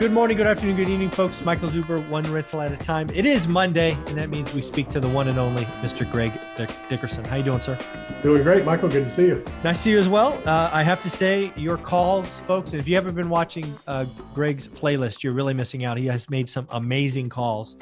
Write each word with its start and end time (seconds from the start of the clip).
Good 0.00 0.12
morning, 0.12 0.38
good 0.38 0.46
afternoon, 0.46 0.76
good 0.76 0.88
evening, 0.88 1.10
folks. 1.10 1.44
Michael 1.44 1.68
Zuber, 1.68 2.08
one 2.08 2.24
rental 2.32 2.62
at 2.62 2.72
a 2.72 2.76
time. 2.78 3.10
It 3.12 3.26
is 3.26 3.46
Monday, 3.46 3.92
and 4.06 4.16
that 4.16 4.30
means 4.30 4.54
we 4.54 4.62
speak 4.62 4.88
to 4.92 4.98
the 4.98 5.10
one 5.10 5.28
and 5.28 5.38
only 5.38 5.64
Mr. 5.82 6.10
Greg 6.10 6.32
Dick- 6.56 6.70
Dickerson. 6.88 7.22
How 7.22 7.36
you 7.36 7.42
doing, 7.42 7.60
sir? 7.60 7.76
Doing 8.22 8.42
great, 8.42 8.64
Michael. 8.64 8.88
Good 8.88 9.04
to 9.04 9.10
see 9.10 9.26
you. 9.26 9.44
Nice 9.62 9.76
to 9.76 9.82
see 9.82 9.90
you 9.90 9.98
as 9.98 10.08
well. 10.08 10.40
Uh, 10.46 10.70
I 10.72 10.84
have 10.84 11.02
to 11.02 11.10
say, 11.10 11.52
your 11.54 11.76
calls, 11.76 12.40
folks, 12.40 12.72
and 12.72 12.80
if 12.80 12.88
you 12.88 12.94
haven't 12.94 13.14
been 13.14 13.28
watching 13.28 13.76
uh, 13.86 14.06
Greg's 14.32 14.68
playlist, 14.68 15.22
you're 15.22 15.34
really 15.34 15.52
missing 15.52 15.84
out. 15.84 15.98
He 15.98 16.06
has 16.06 16.30
made 16.30 16.48
some 16.48 16.66
amazing 16.70 17.28
calls. 17.28 17.76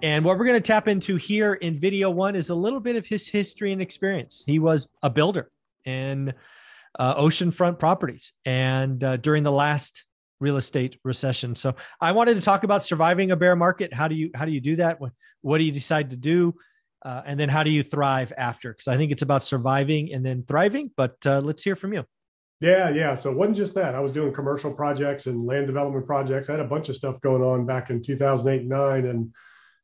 And 0.00 0.24
what 0.24 0.38
we're 0.38 0.46
going 0.46 0.62
to 0.62 0.66
tap 0.66 0.88
into 0.88 1.16
here 1.16 1.52
in 1.52 1.78
video 1.78 2.08
one 2.08 2.36
is 2.36 2.48
a 2.48 2.54
little 2.54 2.80
bit 2.80 2.96
of 2.96 3.04
his 3.04 3.28
history 3.28 3.70
and 3.70 3.82
experience. 3.82 4.44
He 4.46 4.58
was 4.58 4.88
a 5.02 5.10
builder 5.10 5.50
in 5.84 6.32
uh, 6.98 7.16
oceanfront 7.16 7.78
properties. 7.78 8.32
And 8.46 9.04
uh, 9.04 9.18
during 9.18 9.42
the 9.42 9.52
last 9.52 10.04
real 10.40 10.56
estate 10.56 10.98
recession. 11.04 11.54
So 11.54 11.74
I 12.00 12.12
wanted 12.12 12.34
to 12.34 12.40
talk 12.40 12.64
about 12.64 12.82
surviving 12.82 13.30
a 13.30 13.36
bear 13.36 13.54
market. 13.54 13.94
How 13.94 14.08
do 14.08 14.14
you 14.14 14.30
how 14.34 14.44
do 14.44 14.52
you 14.52 14.60
do 14.60 14.76
that? 14.76 15.00
What 15.00 15.12
what 15.42 15.58
do 15.58 15.64
you 15.64 15.72
decide 15.72 16.10
to 16.10 16.16
do? 16.16 16.54
Uh, 17.02 17.22
and 17.24 17.40
then 17.40 17.48
how 17.48 17.62
do 17.62 17.70
you 17.70 17.82
thrive 17.82 18.32
after? 18.36 18.72
Because 18.72 18.88
I 18.88 18.96
think 18.96 19.12
it's 19.12 19.22
about 19.22 19.42
surviving 19.42 20.12
and 20.12 20.24
then 20.24 20.44
thriving. 20.46 20.90
But 20.96 21.16
uh, 21.24 21.40
let's 21.40 21.62
hear 21.62 21.76
from 21.76 21.94
you. 21.94 22.04
Yeah, 22.60 22.90
yeah. 22.90 23.14
So 23.14 23.30
it 23.30 23.36
wasn't 23.38 23.56
just 23.56 23.74
that. 23.76 23.94
I 23.94 24.00
was 24.00 24.12
doing 24.12 24.34
commercial 24.34 24.70
projects 24.70 25.26
and 25.26 25.46
land 25.46 25.66
development 25.66 26.06
projects. 26.06 26.50
I 26.50 26.52
had 26.52 26.60
a 26.60 26.68
bunch 26.68 26.90
of 26.90 26.96
stuff 26.96 27.20
going 27.22 27.42
on 27.42 27.64
back 27.64 27.88
in 27.88 28.02
2008 28.02 28.66
9. 28.68 29.06
And, 29.06 29.32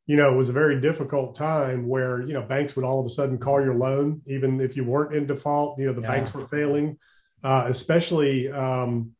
you 0.04 0.16
know, 0.16 0.30
it 0.30 0.36
was 0.36 0.50
a 0.50 0.52
very 0.52 0.78
difficult 0.78 1.34
time 1.34 1.88
where, 1.88 2.20
you 2.20 2.34
know, 2.34 2.42
banks 2.42 2.76
would 2.76 2.84
all 2.84 3.00
of 3.00 3.06
a 3.06 3.08
sudden 3.08 3.38
call 3.38 3.62
your 3.62 3.74
loan, 3.74 4.20
even 4.26 4.60
if 4.60 4.76
you 4.76 4.84
weren't 4.84 5.14
in 5.14 5.26
default. 5.26 5.78
You 5.78 5.86
know, 5.86 5.94
the 5.94 6.02
yeah. 6.02 6.12
banks 6.12 6.34
were 6.34 6.46
failing, 6.48 6.98
uh, 7.42 7.64
especially 7.66 8.50
um, 8.52 9.12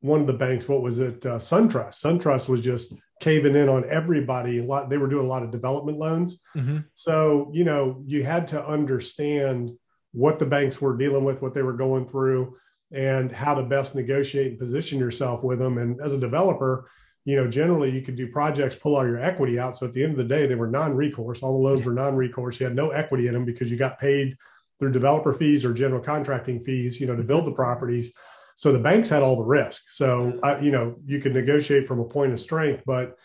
one 0.00 0.20
of 0.20 0.26
the 0.26 0.32
banks, 0.32 0.68
what 0.68 0.82
was 0.82 1.00
it? 1.00 1.24
Uh, 1.24 1.38
SunTrust. 1.38 2.00
SunTrust 2.00 2.48
was 2.48 2.60
just 2.60 2.94
caving 3.20 3.56
in 3.56 3.68
on 3.68 3.88
everybody. 3.88 4.58
A 4.58 4.64
lot. 4.64 4.90
They 4.90 4.98
were 4.98 5.08
doing 5.08 5.24
a 5.24 5.28
lot 5.28 5.42
of 5.42 5.50
development 5.50 5.98
loans. 5.98 6.40
Mm-hmm. 6.56 6.78
So 6.94 7.50
you 7.52 7.64
know, 7.64 8.02
you 8.06 8.22
had 8.22 8.48
to 8.48 8.66
understand 8.66 9.72
what 10.12 10.38
the 10.38 10.46
banks 10.46 10.80
were 10.80 10.96
dealing 10.96 11.24
with, 11.24 11.42
what 11.42 11.54
they 11.54 11.62
were 11.62 11.76
going 11.76 12.06
through, 12.06 12.56
and 12.92 13.30
how 13.32 13.54
to 13.54 13.62
best 13.62 13.94
negotiate 13.94 14.52
and 14.52 14.58
position 14.58 14.98
yourself 14.98 15.42
with 15.42 15.58
them. 15.58 15.78
And 15.78 16.00
as 16.00 16.12
a 16.12 16.18
developer, 16.18 16.88
you 17.24 17.36
know, 17.36 17.48
generally 17.48 17.90
you 17.90 18.02
could 18.02 18.16
do 18.16 18.28
projects, 18.28 18.76
pull 18.76 18.96
all 18.96 19.06
your 19.06 19.18
equity 19.18 19.58
out. 19.58 19.76
So 19.76 19.86
at 19.86 19.92
the 19.92 20.02
end 20.02 20.12
of 20.12 20.18
the 20.18 20.24
day, 20.24 20.46
they 20.46 20.54
were 20.54 20.68
non-recourse. 20.68 21.42
All 21.42 21.52
the 21.52 21.68
loans 21.68 21.84
were 21.84 21.92
non-recourse. 21.92 22.60
You 22.60 22.66
had 22.66 22.76
no 22.76 22.90
equity 22.90 23.26
in 23.26 23.34
them 23.34 23.44
because 23.44 23.70
you 23.70 23.76
got 23.76 23.98
paid 23.98 24.36
through 24.78 24.92
developer 24.92 25.32
fees 25.32 25.64
or 25.64 25.74
general 25.74 26.00
contracting 26.00 26.60
fees, 26.60 27.00
you 27.00 27.06
know, 27.06 27.16
to 27.16 27.24
build 27.24 27.44
the 27.44 27.52
properties. 27.52 28.12
So 28.56 28.72
the 28.72 28.78
banks 28.78 29.10
had 29.10 29.22
all 29.22 29.36
the 29.36 29.44
risk. 29.44 29.90
So, 29.90 30.40
uh, 30.42 30.58
you 30.60 30.70
know, 30.70 30.96
you 31.04 31.20
could 31.20 31.34
negotiate 31.34 31.86
from 31.86 32.00
a 32.00 32.04
point 32.04 32.32
of 32.32 32.40
strength, 32.40 32.82
but 32.86 33.16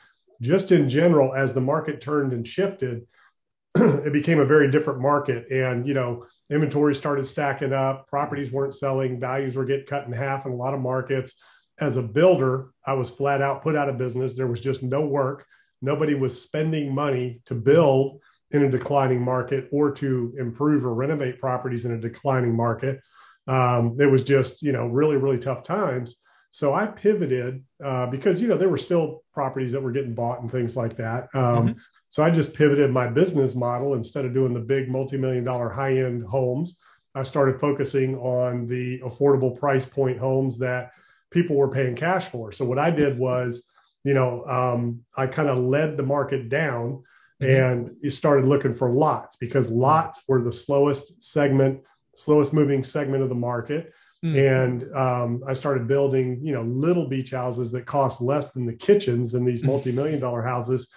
just 0.42 0.74
in 0.74 0.90
general, 0.90 1.34
as 1.34 1.54
the 1.54 1.62
market 1.62 2.02
turned 2.02 2.34
and 2.34 2.46
shifted, 2.46 3.08
it 3.76 4.12
became 4.12 4.42
a 4.42 4.46
very 4.46 4.70
different 4.70 5.00
market. 5.00 5.50
And, 5.50 5.88
you 5.88 5.94
know, 5.94 6.26
inventory 6.50 6.94
started 6.94 7.26
stacking 7.26 7.72
up, 7.72 8.10
properties 8.10 8.52
weren't 8.52 8.76
selling, 8.76 9.22
values 9.22 9.56
were 9.56 9.64
getting 9.64 9.86
cut 9.86 10.06
in 10.06 10.12
half 10.12 10.46
in 10.46 10.52
a 10.52 10.56
lot 10.56 10.74
of 10.74 10.82
markets. 10.82 11.36
As 11.80 11.96
a 11.96 12.04
builder, 12.04 12.74
I 12.86 12.94
was 12.94 13.10
flat 13.10 13.42
out 13.42 13.64
put 13.64 13.78
out 13.78 13.88
of 13.88 13.98
business. 13.98 14.34
There 14.34 14.48
was 14.48 14.60
just 14.60 14.84
no 14.84 15.06
work. 15.06 15.46
Nobody 15.82 16.14
was 16.14 16.40
spending 16.40 16.94
money 16.94 17.42
to 17.46 17.56
build 17.56 18.20
in 18.52 18.66
a 18.66 18.70
declining 18.70 19.22
market 19.22 19.70
or 19.72 19.92
to 19.92 20.34
improve 20.38 20.84
or 20.84 20.94
renovate 20.94 21.40
properties 21.40 21.86
in 21.86 21.94
a 21.94 21.98
declining 21.98 22.54
market 22.54 23.00
um, 23.48 23.98
it 24.00 24.10
was 24.10 24.24
just 24.24 24.62
you 24.62 24.72
know 24.72 24.88
really 24.88 25.18
really 25.18 25.40
tough 25.40 25.64
times 25.64 26.18
so 26.52 26.74
i 26.74 26.86
pivoted 26.86 27.64
uh, 27.84 28.06
because 28.08 28.42
you 28.42 28.48
know 28.48 28.58
there 28.58 28.70
were 28.70 28.78
still 28.78 29.24
properties 29.34 29.72
that 29.72 29.82
were 29.82 29.92
getting 29.92 30.14
bought 30.14 30.42
and 30.42 30.52
things 30.52 30.76
like 30.76 30.96
that 30.98 31.24
um, 31.34 31.68
mm-hmm. 31.68 31.80
so 32.10 32.24
i 32.24 32.30
just 32.30 32.54
pivoted 32.54 32.92
my 32.92 33.08
business 33.08 33.56
model 33.56 33.94
instead 33.94 34.26
of 34.26 34.34
doing 34.34 34.54
the 34.54 34.60
big 34.60 34.90
multi-million 34.90 35.44
dollar 35.44 35.70
high-end 35.70 36.24
homes 36.24 36.78
i 37.16 37.24
started 37.24 37.60
focusing 37.60 38.16
on 38.18 38.68
the 38.68 39.00
affordable 39.00 39.58
price 39.58 39.86
point 39.86 40.18
homes 40.18 40.58
that 40.58 40.92
people 41.32 41.56
were 41.56 41.70
paying 41.70 41.96
cash 41.96 42.30
for 42.30 42.52
so 42.52 42.66
what 42.66 42.80
i 42.80 42.92
did 42.92 43.18
was 43.18 43.68
you 44.04 44.14
know 44.14 44.46
um, 44.46 45.02
i 45.16 45.26
kind 45.26 45.50
of 45.50 45.58
led 45.58 45.98
the 45.98 46.04
market 46.04 46.50
down 46.50 47.02
mm-hmm. 47.42 47.46
and 47.46 47.96
you 48.02 48.10
started 48.10 48.46
looking 48.46 48.74
for 48.74 48.92
lots 48.92 49.36
because 49.38 49.70
lots 49.70 50.22
were 50.28 50.42
the 50.42 50.54
slowest 50.54 51.24
segment 51.24 51.82
slowest 52.16 52.54
moving 52.54 52.84
segment 52.84 53.24
of 53.24 53.30
the 53.30 53.36
market. 53.36 53.94
Mm. 54.24 54.62
And 54.62 54.96
um, 54.96 55.44
I 55.48 55.54
started 55.54 55.88
building, 55.88 56.40
you 56.44 56.54
know, 56.54 56.62
little 56.62 57.08
beach 57.08 57.32
houses 57.32 57.72
that 57.72 57.88
cost 57.88 58.22
less 58.22 58.52
than 58.52 58.66
the 58.66 58.74
kitchens 58.74 59.34
in 59.34 59.46
these 59.46 59.62
hmm. 59.62 59.68
multi-million 59.68 60.20
dollar 60.20 60.44
houses, 60.44 60.90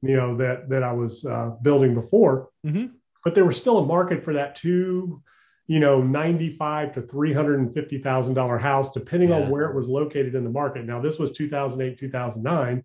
you 0.00 0.16
know, 0.16 0.36
that 0.38 0.68
that 0.68 0.82
I 0.82 0.92
was 0.92 1.24
uh, 1.24 1.50
building 1.62 1.94
before. 1.94 2.48
Mm-hmm. 2.66 2.86
But 3.22 3.36
there 3.36 3.44
was 3.44 3.56
still 3.56 3.78
a 3.78 3.86
market 3.86 4.24
for 4.24 4.32
that 4.32 4.56
two, 4.56 5.22
you 5.68 5.78
know, 5.78 6.02
ninety-five 6.02 6.90
to 6.94 7.02
three 7.02 7.32
hundred 7.32 7.60
and 7.60 7.72
fifty 7.72 7.98
thousand 7.98 8.34
dollar 8.34 8.58
house, 8.58 8.92
depending 8.92 9.28
yeah. 9.28 9.36
on 9.36 9.48
where 9.48 9.70
it 9.70 9.76
was 9.76 9.86
located 9.86 10.34
in 10.34 10.42
the 10.42 10.50
market. 10.50 10.84
Now, 10.84 11.00
this 11.00 11.20
was 11.20 11.30
two 11.30 11.48
thousand 11.48 11.82
eight, 11.82 12.00
two 12.00 12.10
thousand 12.10 12.42
nine, 12.42 12.82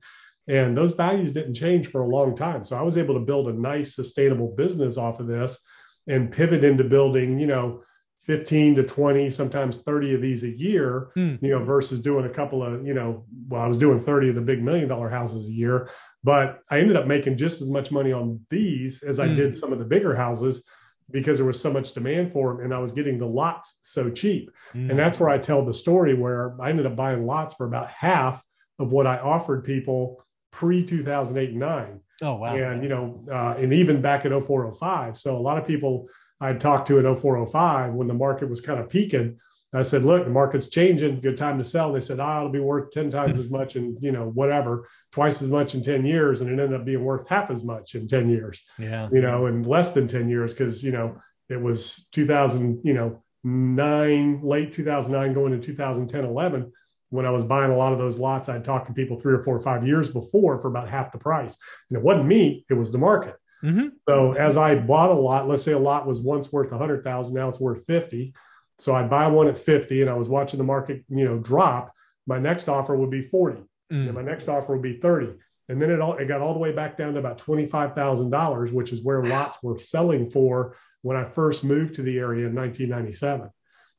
and 0.48 0.78
those 0.78 0.94
values 0.94 1.32
didn't 1.32 1.56
change 1.56 1.88
for 1.88 2.02
a 2.02 2.08
long 2.08 2.36
time. 2.36 2.64
So 2.64 2.76
I 2.76 2.84
was 2.84 3.00
able 3.00 3.16
to 3.16 3.26
build 3.26 3.48
a 3.48 3.54
nice, 3.54 3.96
sustainable 3.96 4.54
business 4.56 4.96
off 4.96 5.20
of 5.20 5.26
this 5.26 5.60
and 6.08 6.32
pivot 6.32 6.64
into 6.64 6.84
building, 6.84 7.40
you 7.40 7.48
know, 7.48 7.84
15 8.28 8.76
to 8.76 8.84
20, 8.84 9.32
sometimes 9.32 9.78
30 9.78 10.16
of 10.16 10.22
these 10.22 10.44
a 10.44 10.50
year, 10.50 11.12
hmm. 11.16 11.36
you 11.42 11.50
know, 11.50 11.64
versus 11.64 12.00
doing 12.00 12.26
a 12.26 12.30
couple 12.30 12.62
of, 12.62 12.86
you 12.86 12.94
know, 12.94 13.26
well, 13.48 13.62
I 13.62 13.68
was 13.68 13.78
doing 13.78 14.00
30 14.00 14.30
of 14.30 14.36
the 14.36 14.42
big 14.42 14.62
million 14.62 14.90
dollar 14.90 15.10
houses 15.10 15.48
a 15.48 15.52
year, 15.52 15.90
but 16.24 16.60
I 16.70 16.80
ended 16.80 16.98
up 16.98 17.08
making 17.08 17.38
just 17.38 17.62
as 17.62 17.70
much 17.70 17.90
money 17.90 18.12
on 18.12 18.42
these 18.50 19.02
as 19.02 19.20
I 19.20 19.28
hmm. 19.28 19.36
did 19.36 19.56
some 19.56 19.72
of 19.72 19.80
the 19.80 19.86
bigger 19.86 20.14
houses 20.14 20.64
because 21.10 21.38
there 21.38 21.48
was 21.48 21.60
so 21.60 21.72
much 21.72 21.94
demand 21.94 22.34
for 22.34 22.54
them 22.54 22.66
and 22.66 22.74
I 22.74 22.80
was 22.80 22.92
getting 22.92 23.18
the 23.18 23.26
lots 23.26 23.80
so 23.82 24.10
cheap. 24.10 24.52
Hmm. 24.74 24.90
And 24.90 25.00
that's 25.00 25.20
where 25.20 25.30
I 25.30 25.38
tell 25.38 25.64
the 25.64 25.74
story 25.74 26.14
where 26.14 26.56
I 26.62 26.70
ended 26.70 26.86
up 26.86 26.98
buying 26.98 27.26
lots 27.26 27.54
for 27.54 27.66
about 27.66 27.90
half 27.90 28.44
of 28.78 28.92
what 28.92 29.08
I 29.08 29.18
offered 29.20 29.64
people 29.64 30.24
pre 30.52 30.84
2008 30.84 31.52
and 31.52 31.60
9. 31.60 32.00
Oh, 32.22 32.36
wow. 32.36 32.56
And, 32.56 32.84
you 32.84 32.90
know, 32.90 33.24
uh, 33.32 33.56
and 33.58 33.72
even 33.74 34.02
back 34.02 34.26
at 34.26 34.32
0405. 34.32 35.18
So 35.18 35.36
a 35.36 35.38
lot 35.38 35.58
of 35.58 35.68
people, 35.68 36.10
I 36.40 36.54
talked 36.54 36.88
to 36.88 37.00
in 37.00 37.16
0405 37.16 37.94
when 37.94 38.08
the 38.08 38.14
market 38.14 38.50
was 38.50 38.62
kind 38.62 38.80
of 38.80 38.90
peaking. 38.90 39.38
I 39.74 39.82
said, 39.82 40.06
look, 40.06 40.24
the 40.24 40.32
market's 40.32 40.70
changing. 40.70 41.20
Good 41.20 41.38
time 41.38 41.58
to 41.58 41.64
sell. 41.64 41.92
They 41.92 42.00
said, 42.00 42.20
ah, 42.20 42.40
it'll 42.40 42.52
be 42.52 42.60
worth 42.60 42.90
10 42.92 43.12
times 43.12 43.38
as 43.38 43.52
much 43.52 43.76
and, 43.76 43.98
you 44.02 44.12
know, 44.12 44.30
whatever, 44.30 44.88
twice 45.12 45.42
as 45.42 45.50
much 45.50 45.76
in 45.76 45.84
10 45.84 46.06
years. 46.06 46.42
And 46.42 46.50
it 46.50 46.62
ended 46.62 46.80
up 46.80 46.86
being 46.86 47.04
worth 47.04 47.28
half 47.28 47.52
as 47.52 47.64
much 47.64 47.94
in 47.94 48.08
10 48.08 48.30
years. 48.30 48.62
Yeah. 48.80 49.10
You 49.12 49.22
know, 49.22 49.48
and 49.48 49.68
less 49.68 49.92
than 49.92 50.08
10 50.08 50.30
years 50.30 50.54
because, 50.54 50.84
you 50.84 50.92
know, 50.92 51.18
it 51.50 51.62
was 51.62 52.08
2000, 52.14 52.80
you 52.84 52.94
know, 52.94 53.22
nine, 53.44 54.42
late 54.42 54.72
2009 54.74 55.34
going 55.34 55.52
to 55.52 55.66
2010, 55.66 56.24
11 56.24 56.72
when 57.10 57.26
I 57.26 57.30
was 57.30 57.44
buying 57.44 57.72
a 57.72 57.78
lot 57.78 57.94
of 57.94 58.00
those 58.00 58.18
lots, 58.18 58.50
I'd 58.50 58.66
talked 58.66 58.88
to 58.88 58.94
people 58.94 59.20
three 59.20 59.34
or 59.34 59.44
four 59.44 59.56
or 59.56 59.62
five 59.62 59.86
years 59.86 60.10
before 60.10 60.60
for 60.60 60.68
about 60.68 60.90
half 60.90 61.12
the 61.12 61.18
price. 61.18 61.58
And 61.90 61.98
it 61.98 62.04
wasn't 62.04 62.28
me, 62.28 62.66
it 62.70 62.74
was 62.74 62.92
the 62.92 62.98
market. 62.98 63.36
Mm-hmm. 63.64 63.88
So 64.08 64.34
as 64.34 64.58
I 64.58 64.76
bought 64.76 65.10
a 65.10 65.14
lot, 65.14 65.48
let's 65.48 65.64
say 65.64 65.72
a 65.72 65.80
lot 65.80 66.06
was 66.06 66.22
once 66.22 66.52
worth 66.52 66.72
a 66.72 66.78
hundred 66.78 67.04
thousand, 67.04 67.36
now 67.36 67.50
it's 67.50 67.60
worth 67.60 67.86
50. 67.86 68.34
So 68.78 68.94
I'd 68.94 69.10
buy 69.10 69.28
one 69.28 69.48
at 69.48 69.58
50 69.58 70.02
and 70.02 70.10
I 70.10 70.14
was 70.14 70.28
watching 70.28 70.58
the 70.60 70.64
market, 70.64 71.04
you 71.10 71.26
know, 71.26 71.40
drop. 71.40 71.92
My 72.28 72.40
next 72.40 72.70
offer 72.70 72.96
would 72.96 73.10
be 73.10 73.24
40 73.24 73.62
mm. 73.62 73.66
and 73.90 74.14
my 74.14 74.22
next 74.22 74.48
offer 74.50 74.74
would 74.74 74.84
be 74.84 75.00
30. 75.00 75.34
And 75.70 75.82
then 75.82 75.90
it 75.90 76.00
all, 76.00 76.16
it 76.18 76.28
got 76.28 76.42
all 76.42 76.54
the 76.54 76.60
way 76.60 76.72
back 76.72 76.98
down 76.98 77.14
to 77.14 77.20
about 77.20 77.40
$25,000, 77.40 78.72
which 78.72 78.92
is 78.92 79.02
where 79.02 79.26
lots 79.26 79.58
were 79.62 79.78
selling 79.78 80.30
for 80.30 80.76
when 81.02 81.18
I 81.18 81.26
first 81.26 81.64
moved 81.64 81.96
to 81.96 82.04
the 82.04 82.20
area 82.20 82.48
in 82.48 82.56
1997. 82.56 83.50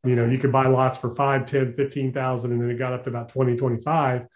You 0.04 0.16
know, 0.16 0.26
you 0.26 0.38
could 0.38 0.52
buy 0.52 0.66
lots 0.66 0.96
for 0.96 1.14
five, 1.14 1.44
10, 1.46 1.74
15,000, 1.74 2.52
and 2.52 2.60
then 2.60 2.70
it 2.70 2.78
got 2.78 2.92
up 2.92 3.04
to 3.04 3.10
about 3.10 3.28
20, 3.28 3.56
25, 3.56 4.26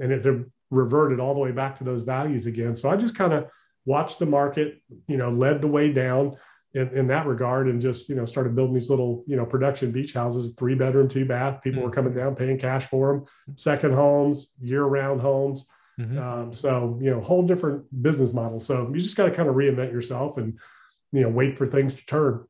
and 0.00 0.12
it 0.12 0.24
had 0.24 0.44
reverted 0.70 1.20
all 1.20 1.34
the 1.34 1.40
way 1.40 1.52
back 1.52 1.78
to 1.78 1.84
those 1.84 2.02
values 2.02 2.46
again. 2.46 2.74
So 2.74 2.88
I 2.88 2.96
just 2.96 3.14
kind 3.14 3.32
of 3.32 3.46
watched 3.84 4.18
the 4.18 4.26
market, 4.26 4.82
you 5.06 5.16
know, 5.16 5.30
led 5.30 5.60
the 5.60 5.68
way 5.68 5.92
down. 5.92 6.36
in, 6.74 6.88
in 6.88 7.06
that 7.06 7.26
regard 7.26 7.68
and 7.68 7.82
just 7.82 8.08
you 8.08 8.14
know 8.14 8.24
started 8.24 8.54
building 8.54 8.74
these 8.74 8.88
little 8.88 9.24
you 9.26 9.36
know 9.36 9.44
production 9.44 9.92
beach 9.92 10.14
houses 10.14 10.54
three 10.56 10.74
bedroom 10.74 11.06
two 11.06 11.26
bath 11.26 11.60
people 11.62 11.80
mm-hmm. 11.80 11.88
were 11.88 11.94
coming 11.94 12.14
down 12.14 12.34
paying 12.34 12.58
cash 12.58 12.86
for 12.86 13.12
them 13.12 13.26
second 13.56 13.92
homes 13.92 14.50
year 14.58 14.84
round 14.84 15.20
homes 15.20 15.66
mm-hmm. 16.00 16.18
um, 16.18 16.52
so 16.52 16.98
you 17.00 17.10
know 17.10 17.20
whole 17.20 17.46
different 17.46 17.84
business 18.02 18.32
model 18.32 18.58
so 18.58 18.90
you 18.94 19.00
just 19.00 19.16
got 19.16 19.26
to 19.26 19.30
kind 19.30 19.50
of 19.50 19.54
reinvent 19.54 19.92
yourself 19.92 20.38
and 20.38 20.58
you 21.12 21.20
know 21.20 21.28
wait 21.28 21.58
for 21.58 21.66
things 21.66 21.94
to 21.94 22.06
turn 22.06 22.42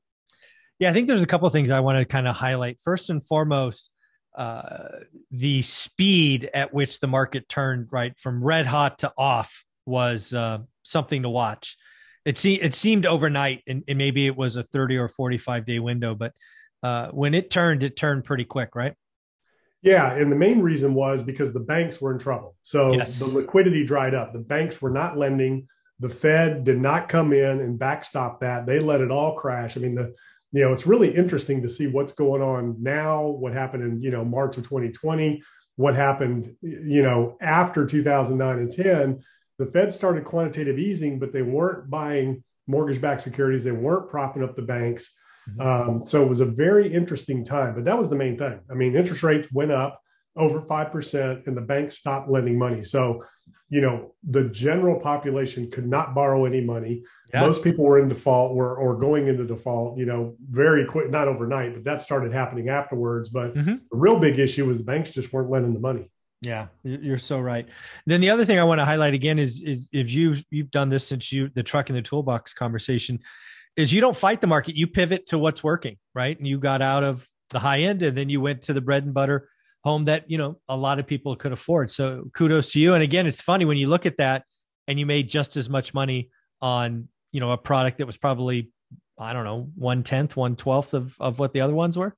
yeah 0.82 0.90
i 0.90 0.92
think 0.92 1.08
there's 1.08 1.22
a 1.22 1.26
couple 1.26 1.46
of 1.46 1.52
things 1.52 1.70
i 1.70 1.80
want 1.80 1.98
to 1.98 2.04
kind 2.04 2.28
of 2.28 2.36
highlight 2.36 2.78
first 2.82 3.10
and 3.10 3.24
foremost 3.24 3.90
uh, 4.36 4.88
the 5.30 5.60
speed 5.60 6.48
at 6.54 6.72
which 6.72 7.00
the 7.00 7.06
market 7.06 7.46
turned 7.50 7.86
right 7.90 8.18
from 8.18 8.42
red 8.42 8.64
hot 8.64 8.98
to 9.00 9.12
off 9.18 9.62
was 9.84 10.32
uh, 10.32 10.58
something 10.82 11.22
to 11.22 11.28
watch 11.28 11.76
it 12.24 12.38
seemed 12.38 12.62
it 12.62 12.74
seemed 12.74 13.06
overnight, 13.06 13.62
and, 13.66 13.82
and, 13.88 13.98
maybe 13.98 14.26
it 14.26 14.36
was 14.36 14.56
a 14.56 14.62
thirty 14.62 14.96
or 14.96 15.08
forty 15.08 15.38
five 15.38 15.66
day 15.66 15.78
window, 15.78 16.14
but 16.14 16.32
uh, 16.82 17.08
when 17.08 17.34
it 17.34 17.50
turned, 17.50 17.82
it 17.82 17.96
turned 17.96 18.24
pretty 18.24 18.44
quick, 18.44 18.74
right? 18.74 18.94
Yeah, 19.82 20.12
and 20.12 20.30
the 20.30 20.36
main 20.36 20.60
reason 20.60 20.94
was 20.94 21.22
because 21.24 21.52
the 21.52 21.60
banks 21.60 22.00
were 22.00 22.12
in 22.12 22.18
trouble. 22.20 22.56
So 22.62 22.94
yes. 22.94 23.18
the 23.18 23.26
liquidity 23.26 23.84
dried 23.84 24.14
up. 24.14 24.32
The 24.32 24.38
banks 24.38 24.80
were 24.80 24.90
not 24.90 25.16
lending. 25.16 25.66
The 25.98 26.08
Fed 26.08 26.62
did 26.62 26.80
not 26.80 27.08
come 27.08 27.32
in 27.32 27.60
and 27.60 27.78
backstop 27.78 28.40
that. 28.40 28.66
They 28.66 28.78
let 28.78 29.00
it 29.00 29.10
all 29.10 29.34
crash. 29.34 29.76
I 29.76 29.80
mean, 29.80 29.96
the 29.96 30.14
you 30.52 30.62
know, 30.62 30.72
it's 30.72 30.86
really 30.86 31.10
interesting 31.10 31.62
to 31.62 31.68
see 31.68 31.86
what's 31.86 32.12
going 32.12 32.42
on 32.42 32.76
now, 32.80 33.26
what 33.26 33.52
happened 33.52 33.82
in, 33.82 34.02
you 34.02 34.10
know, 34.10 34.24
March 34.24 34.56
of 34.56 34.64
2020, 34.64 35.42
what 35.76 35.94
happened, 35.94 36.54
you 36.60 37.02
know, 37.02 37.36
after 37.40 37.86
2009 37.86 38.58
and 38.58 38.72
10 38.72 39.22
the 39.58 39.70
Fed 39.70 39.92
started 39.92 40.24
quantitative 40.24 40.78
easing, 40.78 41.18
but 41.18 41.32
they 41.32 41.42
weren't 41.42 41.88
buying 41.88 42.42
mortgage 42.66 43.00
backed 43.00 43.22
securities. 43.22 43.64
They 43.64 43.72
weren't 43.72 44.10
propping 44.10 44.42
up 44.42 44.56
the 44.56 44.62
banks. 44.62 45.12
Mm-hmm. 45.48 45.60
Um, 45.60 46.06
so 46.06 46.22
it 46.22 46.28
was 46.28 46.40
a 46.40 46.46
very 46.46 46.92
interesting 46.92 47.44
time, 47.44 47.74
but 47.74 47.84
that 47.84 47.98
was 47.98 48.08
the 48.08 48.16
main 48.16 48.36
thing. 48.36 48.60
I 48.70 48.74
mean, 48.74 48.96
interest 48.96 49.22
rates 49.22 49.52
went 49.52 49.72
up 49.72 50.00
over 50.36 50.60
5% 50.60 51.46
and 51.46 51.56
the 51.56 51.60
banks 51.60 51.98
stopped 51.98 52.30
lending 52.30 52.58
money. 52.58 52.84
So, 52.84 53.24
you 53.68 53.80
know, 53.80 54.14
the 54.28 54.44
general 54.44 55.00
population 55.00 55.70
could 55.70 55.86
not 55.86 56.14
borrow 56.14 56.44
any 56.44 56.60
money. 56.60 57.04
Yeah. 57.32 57.40
Most 57.40 57.64
people 57.64 57.84
were 57.84 57.98
in 57.98 58.08
default 58.08 58.54
were, 58.54 58.76
or 58.76 58.96
going 58.96 59.28
into 59.28 59.44
default, 59.44 59.98
you 59.98 60.04
know, 60.04 60.36
very 60.50 60.84
quick, 60.84 61.10
not 61.10 61.28
overnight, 61.28 61.74
but 61.74 61.84
that 61.84 62.02
started 62.02 62.32
happening 62.32 62.68
afterwards. 62.68 63.30
But 63.30 63.54
mm-hmm. 63.54 63.76
the 63.90 63.96
real 63.96 64.18
big 64.18 64.38
issue 64.38 64.66
was 64.66 64.78
the 64.78 64.84
banks 64.84 65.10
just 65.10 65.32
weren't 65.32 65.50
lending 65.50 65.74
the 65.74 65.80
money. 65.80 66.10
Yeah, 66.42 66.66
you're 66.82 67.18
so 67.18 67.38
right. 67.38 67.68
Then 68.04 68.20
the 68.20 68.30
other 68.30 68.44
thing 68.44 68.58
I 68.58 68.64
want 68.64 68.80
to 68.80 68.84
highlight 68.84 69.14
again 69.14 69.38
is, 69.38 69.62
is 69.62 69.88
if 69.92 70.10
you've 70.10 70.44
you've 70.50 70.72
done 70.72 70.88
this 70.88 71.06
since 71.06 71.32
you 71.32 71.48
the 71.54 71.62
truck 71.62 71.88
in 71.88 71.94
the 71.94 72.02
toolbox 72.02 72.52
conversation, 72.52 73.20
is 73.76 73.92
you 73.92 74.00
don't 74.00 74.16
fight 74.16 74.40
the 74.40 74.48
market, 74.48 74.74
you 74.74 74.88
pivot 74.88 75.26
to 75.26 75.38
what's 75.38 75.62
working, 75.62 75.98
right? 76.14 76.36
And 76.36 76.46
you 76.46 76.58
got 76.58 76.82
out 76.82 77.04
of 77.04 77.26
the 77.50 77.60
high 77.60 77.82
end 77.82 78.02
and 78.02 78.18
then 78.18 78.28
you 78.28 78.40
went 78.40 78.62
to 78.62 78.72
the 78.72 78.80
bread 78.80 79.04
and 79.04 79.14
butter 79.14 79.48
home 79.84 80.04
that 80.06 80.30
you 80.30 80.38
know 80.38 80.60
a 80.68 80.76
lot 80.76 80.98
of 80.98 81.06
people 81.06 81.36
could 81.36 81.52
afford. 81.52 81.90
So 81.90 82.30
kudos 82.34 82.72
to 82.72 82.80
you. 82.80 82.94
And 82.94 83.02
again, 83.02 83.26
it's 83.26 83.42
funny 83.42 83.64
when 83.64 83.76
you 83.76 83.88
look 83.88 84.06
at 84.06 84.18
that 84.18 84.44
and 84.86 84.98
you 84.98 85.06
made 85.06 85.28
just 85.28 85.56
as 85.56 85.68
much 85.68 85.94
money 85.94 86.30
on 86.60 87.08
you 87.32 87.40
know 87.40 87.52
a 87.52 87.58
product 87.58 87.98
that 87.98 88.06
was 88.06 88.16
probably 88.16 88.70
I 89.18 89.32
don't 89.32 89.44
know 89.44 89.68
one 89.74 90.02
tenth, 90.02 90.36
one 90.36 90.56
twelfth 90.56 90.94
of 90.94 91.16
of 91.20 91.38
what 91.38 91.52
the 91.52 91.60
other 91.60 91.74
ones 91.74 91.98
were. 91.98 92.16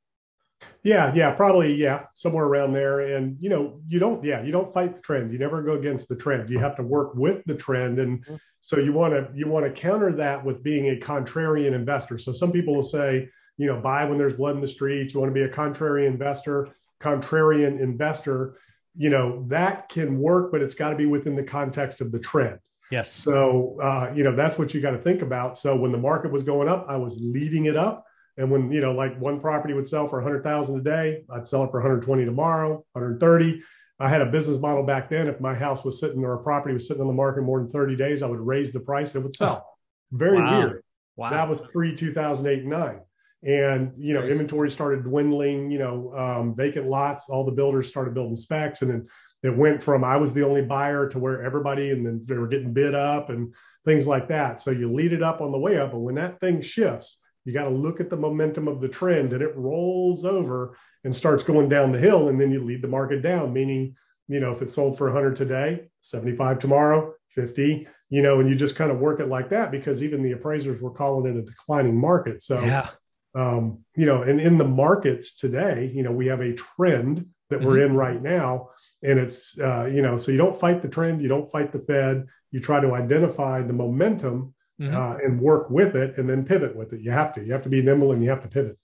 Yeah, 0.83 1.13
yeah, 1.15 1.31
probably, 1.33 1.75
yeah, 1.75 2.05
somewhere 2.15 2.45
around 2.45 2.73
there. 2.73 3.01
And 3.01 3.37
you 3.41 3.49
know, 3.49 3.81
you 3.89 3.99
don't, 3.99 4.23
yeah, 4.23 4.43
you 4.43 4.53
don't 4.53 4.73
fight 4.73 4.95
the 4.95 5.03
trend. 5.03 5.33
You 5.33 5.39
never 5.39 5.63
go 5.63 5.73
against 5.73 6.09
the 6.09 6.17
trend. 6.17 6.51
You 6.51 6.59
have 6.59 6.77
to 6.77 6.83
work 6.83 7.15
with 7.15 7.43
the 7.47 7.55
trend, 7.55 7.99
and 7.99 8.23
mm-hmm. 8.25 8.37
so 8.61 8.79
you 8.79 8.93
want 8.93 9.15
to 9.15 9.29
you 9.35 9.49
want 9.49 9.65
to 9.67 9.73
counter 9.73 10.13
that 10.13 10.45
with 10.45 10.63
being 10.63 10.91
a 10.91 11.01
contrarian 11.01 11.73
investor. 11.73 12.19
So 12.19 12.33
some 12.33 12.53
people 12.53 12.75
will 12.75 12.83
say, 12.83 13.29
you 13.57 13.67
know, 13.67 13.81
buy 13.81 14.05
when 14.05 14.19
there's 14.19 14.35
blood 14.35 14.55
in 14.55 14.61
the 14.61 14.69
streets. 14.69 15.15
You 15.15 15.21
want 15.21 15.31
to 15.31 15.35
be 15.35 15.43
a 15.43 15.49
contrarian 15.49 16.09
investor, 16.09 16.69
contrarian 17.01 17.81
investor. 17.81 18.59
You 18.97 19.11
know, 19.11 19.45
that 19.49 19.89
can 19.89 20.19
work, 20.19 20.53
but 20.53 20.63
it's 20.63 20.75
got 20.75 20.91
to 20.91 20.97
be 20.97 21.07
within 21.07 21.35
the 21.35 21.43
context 21.43 22.01
of 22.01 22.13
the 22.13 22.19
trend. 22.21 22.61
Yes. 22.91 23.11
So, 23.11 23.77
uh, 23.83 24.13
you 24.15 24.23
know, 24.23 24.37
that's 24.37 24.57
what 24.57 24.73
you 24.73 24.81
got 24.81 24.93
to 24.93 24.99
think 24.99 25.23
about. 25.23 25.57
So 25.57 25.75
when 25.75 25.91
the 25.91 25.99
market 25.99 26.31
was 26.31 26.45
going 26.45 26.69
up, 26.69 26.87
I 26.89 26.97
was 26.97 27.17
leading 27.19 27.65
it 27.65 27.77
up 27.77 28.05
and 28.37 28.51
when 28.51 28.71
you 28.71 28.81
know, 28.81 28.93
like 28.93 29.19
one 29.21 29.41
property 29.41 29.75
would 29.75 29.87
sell 29.87 30.09
for 30.09 30.17
100,000 30.17 30.77
a 30.77 30.83
day, 30.83 31.25
I'd 31.31 31.47
sell 31.47 31.65
it 31.65 31.71
for 31.71 31.79
120 31.81 32.25
tomorrow, 32.25 32.85
130. 32.93 33.63
I 34.01 34.09
had 34.09 34.21
a 34.21 34.27
business 34.27 34.59
model 34.59 34.83
back 34.83 35.09
then. 35.09 35.29
If 35.29 35.41
my 35.41 35.55
house 35.55 35.85
was 35.85 36.01
sitting 36.01 36.25
or 36.25 36.35
a 36.35 36.43
property 36.43 36.75
was 36.75 36.89
sitting 36.89 37.01
on 37.01 37.07
the 37.07 37.15
market 37.15 37.43
more 37.43 37.61
than 37.61 37.71
30 37.71 37.95
days, 37.95 38.23
I 38.23 38.27
would 38.27 38.41
raise 38.41 38.73
the 38.73 38.81
price 38.81 39.15
and 39.15 39.23
it 39.23 39.27
would 39.27 39.37
sell. 39.37 39.79
Very 40.11 40.41
wow. 40.41 40.59
weird. 40.59 40.85
Wow. 41.17 41.31
That 41.31 41.49
was 41.49 41.61
pre 41.73 41.95
2008 41.95 42.63
and 42.63 42.71
nine. 42.71 43.01
And, 43.45 43.93
you 43.99 44.15
know, 44.15 44.21
Crazy. 44.21 44.33
inventory 44.33 44.71
started 44.71 45.05
dwindling, 45.05 45.71
you 45.71 45.79
know, 45.79 46.13
um, 46.17 46.57
vacant 46.57 46.87
lots, 46.87 47.29
all 47.29 47.45
the 47.45 47.53
builders 47.53 47.89
started 47.89 48.15
building 48.15 48.37
specs. 48.37 48.83
And 48.83 48.91
then 48.91 49.07
it 49.43 49.55
went 49.55 49.83
from 49.83 50.03
I 50.03 50.17
was 50.17 50.33
the 50.33 50.45
only 50.45 50.63
buyer 50.63 51.09
to 51.11 51.19
where 51.19 51.43
everybody, 51.45 51.91
and 51.91 52.07
then 52.07 52.23
they 52.25 52.37
were 52.37 52.49
getting 52.49 52.73
bid 52.73 52.95
up 52.95 53.29
and 53.29 53.53
things 53.85 54.07
like 54.07 54.29
that. 54.29 54.61
So 54.61 54.71
you 54.71 54.91
lead 54.91 55.13
it 55.13 55.23
up 55.23 55.43
on 55.43 55.53
the 55.53 55.59
way 55.59 55.79
up. 55.79 55.93
But 55.93 55.99
when 55.99 56.15
that 56.15 56.41
thing 56.41 56.63
shifts, 56.63 57.21
you 57.45 57.53
got 57.53 57.65
to 57.65 57.71
look 57.71 58.01
at 58.01 58.09
the 58.09 58.17
momentum 58.17 58.67
of 58.67 58.81
the 58.81 58.89
trend 58.89 59.35
and 59.35 59.43
it 59.43 59.55
rolls 59.55 60.25
over 60.25 60.77
and 61.05 61.15
starts 61.15 61.45
going 61.45 61.69
down 61.69 61.93
the 61.93 61.99
hill. 61.99 62.29
And 62.29 62.41
then 62.41 62.51
you 62.51 62.61
lead 62.61 62.81
the 62.81 62.89
market 62.89 63.21
down, 63.21 63.53
meaning, 63.53 63.95
you 64.29 64.41
know, 64.41 64.51
if 64.51 64.63
it's 64.63 64.75
sold 64.75 64.97
for 64.97 65.09
100 65.09 65.37
today, 65.37 65.89
75 66.01 66.59
tomorrow, 66.59 67.13
50, 67.29 67.87
you 68.09 68.23
know, 68.23 68.41
and 68.41 68.49
you 68.49 68.55
just 68.55 68.77
kind 68.77 68.91
of 68.91 68.99
work 68.99 69.21
it 69.21 69.29
like 69.29 69.51
that 69.51 69.71
because 69.71 70.03
even 70.03 70.23
the 70.23 70.33
appraisers 70.33 70.81
were 70.81 70.91
calling 70.91 71.31
it 71.31 71.39
a 71.39 71.43
declining 71.43 72.01
market. 72.01 72.43
So, 72.43 72.63
yeah. 72.63 72.89
Um, 73.35 73.85
you 73.97 74.07
know, 74.07 74.23
and 74.23 74.41
in 74.41 74.59
the 74.59 74.69
markets 74.69 75.35
today, 75.35 75.91
you 75.95 76.03
know, 76.03 76.13
we 76.13 76.27
have 76.27 76.41
a 76.41 76.55
trend 76.55 77.27
that 77.51 77.59
mm-hmm. 77.59 77.67
we're 77.67 77.85
in 77.85 77.95
right 77.95 78.23
now. 78.23 78.71
And 79.03 79.19
it's, 79.19 79.59
uh, 79.59 79.85
you 79.85 80.01
know, 80.01 80.17
so 80.17 80.33
you 80.33 80.39
don't 80.39 80.59
fight 80.59 80.81
the 80.81 80.89
trend, 80.89 81.21
you 81.21 81.29
don't 81.29 81.51
fight 81.51 81.73
the 81.73 81.79
Fed, 81.81 82.27
you 82.53 82.61
try 82.61 82.81
to 82.81 82.95
identify 82.95 83.61
the 83.61 83.73
momentum 83.73 84.55
mm-hmm. 84.81 84.97
uh, 84.97 85.17
and 85.17 85.41
work 85.41 85.69
with 85.69 85.95
it 85.95 86.17
and 86.17 86.29
then 86.29 86.45
pivot 86.45 86.75
with 86.75 86.93
it. 86.93 87.01
You 87.01 87.11
have 87.11 87.35
to. 87.35 87.45
You 87.45 87.53
have 87.53 87.63
to 87.63 87.69
be 87.69 87.83
nimble 87.83 88.13
and 88.13 88.23
you 88.23 88.31
have 88.31 88.43
to 88.43 88.49
pivot. 88.49 88.79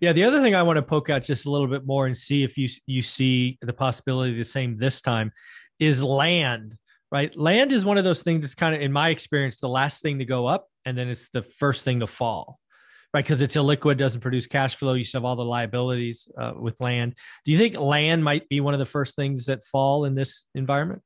Yeah, 0.00 0.14
the 0.14 0.24
other 0.24 0.40
thing 0.40 0.54
I 0.54 0.62
want 0.62 0.78
to 0.78 0.82
poke 0.82 1.10
out 1.10 1.22
just 1.24 1.44
a 1.44 1.50
little 1.50 1.66
bit 1.66 1.84
more 1.84 2.06
and 2.06 2.16
see 2.16 2.42
if 2.42 2.56
you 2.56 2.68
you 2.86 3.02
see 3.02 3.58
the 3.60 3.74
possibility 3.74 4.34
the 4.34 4.44
same 4.44 4.78
this 4.78 5.02
time 5.02 5.30
is 5.78 6.02
land. 6.02 6.76
Right, 7.12 7.36
land 7.36 7.72
is 7.72 7.84
one 7.84 7.98
of 7.98 8.04
those 8.04 8.22
things 8.22 8.42
that's 8.42 8.54
kind 8.54 8.72
of, 8.72 8.80
in 8.80 8.92
my 8.92 9.08
experience, 9.08 9.58
the 9.58 9.68
last 9.68 10.00
thing 10.00 10.20
to 10.20 10.24
go 10.24 10.46
up, 10.46 10.68
and 10.84 10.96
then 10.96 11.08
it's 11.08 11.28
the 11.30 11.42
first 11.42 11.84
thing 11.84 12.00
to 12.00 12.06
fall. 12.06 12.60
Right, 13.12 13.24
because 13.24 13.42
it's 13.42 13.56
illiquid, 13.56 13.96
doesn't 13.96 14.20
produce 14.20 14.46
cash 14.46 14.76
flow. 14.76 14.94
You 14.94 15.02
still 15.02 15.22
have 15.22 15.24
all 15.24 15.34
the 15.34 15.44
liabilities 15.44 16.28
uh, 16.38 16.52
with 16.56 16.80
land. 16.80 17.16
Do 17.44 17.50
you 17.50 17.58
think 17.58 17.76
land 17.76 18.22
might 18.22 18.48
be 18.48 18.60
one 18.60 18.72
of 18.72 18.78
the 18.78 18.86
first 18.86 19.16
things 19.16 19.46
that 19.46 19.64
fall 19.64 20.04
in 20.04 20.14
this 20.14 20.44
environment? 20.54 21.02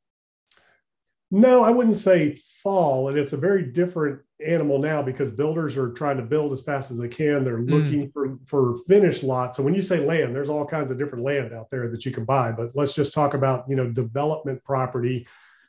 No, 1.30 1.64
I 1.64 1.70
wouldn't 1.70 1.96
say 1.96 2.38
fall. 2.62 3.08
And 3.08 3.18
it's 3.18 3.32
a 3.32 3.38
very 3.38 3.64
different 3.64 4.20
animal 4.44 4.78
now 4.78 5.02
because 5.02 5.30
builders 5.30 5.76
are 5.76 5.92
trying 5.92 6.16
to 6.16 6.23
build 6.23 6.52
as 6.52 6.61
fast 6.61 6.90
as 6.90 6.99
they 6.99 7.08
can. 7.08 7.42
They're 7.42 7.58
hmm. 7.58 7.73
looking 7.73 8.08
mm. 8.08 8.12
for, 8.12 8.38
for 8.46 8.78
finished 8.87 9.23
lots. 9.23 9.56
So 9.56 9.62
when 9.62 9.75
you 9.75 9.82
say 9.82 9.99
land, 9.99 10.34
there's 10.34 10.49
all 10.49 10.66
kinds 10.66 10.90
of 10.90 10.99
different 10.99 11.25
land 11.25 11.52
out 11.52 11.70
there 11.70 11.88
that 11.88 12.04
you 12.04 12.12
can 12.12 12.25
buy. 12.25 12.52
But 12.52 12.73
let's 12.75 12.94
just 12.94 13.12
talk 13.12 13.34
about, 13.34 13.64
you 13.68 13.76
know, 13.76 13.90
development 13.90 14.62
property. 14.64 15.26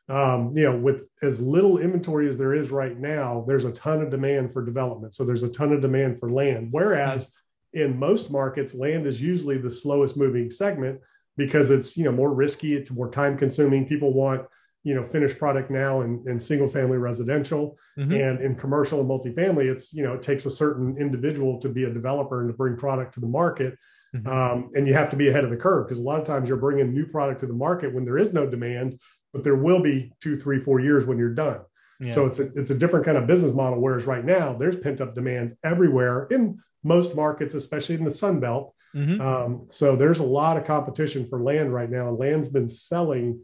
Um, 0.07 0.55
you 0.55 0.63
know, 0.65 0.77
with 0.77 1.01
as 1.23 1.39
little 1.39 1.79
inventory 1.79 2.29
as 2.29 2.37
there 2.37 2.53
is 2.53 2.69
right 2.69 2.97
now, 2.97 3.43
there's 3.47 3.65
a 3.65 3.71
ton 3.71 4.01
of 4.01 4.11
demand 4.11 4.53
for 4.53 4.63
development. 4.63 5.15
So 5.15 5.23
there's 5.23 5.43
a 5.43 5.49
ton 5.49 5.73
of 5.73 5.81
demand 5.81 6.19
for 6.19 6.31
land. 6.31 6.67
Whereas 6.71 7.31
in 7.73 7.97
most 7.97 8.29
markets, 8.29 8.75
land 8.75 9.07
is 9.07 9.19
usually 9.19 9.57
the 9.57 9.71
slowest 9.71 10.15
moving 10.15 10.51
segment 10.51 10.99
because 11.37 11.71
it's, 11.71 11.97
you 11.97 12.03
know, 12.03 12.11
more 12.11 12.33
risky, 12.33 12.75
it's 12.75 12.91
more 12.91 13.09
time 13.09 13.37
consuming. 13.37 13.87
People 13.87 14.13
want 14.13 14.45
you 14.85 14.93
know 14.93 15.03
finished 15.03 15.37
product 15.37 15.69
now 15.69 16.01
in, 16.01 16.23
in 16.27 16.39
single 16.39 16.69
family 16.69 16.97
residential 16.97 17.77
mm-hmm. 17.97 18.13
and 18.13 18.39
in 18.39 18.55
commercial 18.55 19.01
and 19.01 19.09
multifamily 19.09 19.69
it's 19.69 19.93
you 19.93 20.03
know 20.03 20.13
it 20.13 20.21
takes 20.21 20.45
a 20.45 20.51
certain 20.51 20.95
individual 20.97 21.59
to 21.59 21.67
be 21.67 21.83
a 21.83 21.89
developer 21.89 22.39
and 22.39 22.49
to 22.49 22.55
bring 22.55 22.77
product 22.77 23.13
to 23.13 23.19
the 23.19 23.27
market 23.27 23.77
mm-hmm. 24.15 24.27
um, 24.27 24.69
and 24.75 24.87
you 24.87 24.93
have 24.93 25.09
to 25.09 25.17
be 25.17 25.27
ahead 25.27 25.43
of 25.43 25.49
the 25.49 25.57
curve 25.57 25.87
because 25.87 25.97
a 25.97 26.03
lot 26.03 26.19
of 26.19 26.25
times 26.25 26.47
you're 26.47 26.57
bringing 26.57 26.93
new 26.93 27.05
product 27.05 27.41
to 27.41 27.47
the 27.47 27.53
market 27.53 27.93
when 27.93 28.05
there 28.05 28.17
is 28.17 28.31
no 28.31 28.47
demand 28.47 28.97
but 29.35 29.43
there 29.43 29.55
will 29.55 29.81
be 29.81 30.13
two 30.21 30.37
three 30.37 30.59
four 30.59 30.79
years 30.79 31.05
when 31.05 31.17
you're 31.17 31.33
done 31.33 31.59
yeah. 31.99 32.13
so 32.13 32.25
it's 32.25 32.39
a, 32.39 32.49
it's 32.55 32.69
a 32.69 32.75
different 32.75 33.05
kind 33.05 33.17
of 33.17 33.27
business 33.27 33.53
model 33.53 33.81
whereas 33.81 34.05
right 34.05 34.23
now 34.25 34.53
there's 34.53 34.77
pent 34.77 35.01
up 35.01 35.13
demand 35.13 35.55
everywhere 35.63 36.27
in 36.31 36.57
most 36.83 37.15
markets 37.15 37.53
especially 37.53 37.95
in 37.95 38.05
the 38.05 38.11
sun 38.11 38.39
belt 38.39 38.73
mm-hmm. 38.95 39.19
um, 39.19 39.65
so 39.67 39.95
there's 39.95 40.19
a 40.19 40.23
lot 40.23 40.57
of 40.57 40.65
competition 40.65 41.27
for 41.27 41.43
land 41.43 41.73
right 41.73 41.91
now 41.91 42.07
and 42.07 42.17
land's 42.17 42.49
been 42.49 42.69
selling 42.69 43.39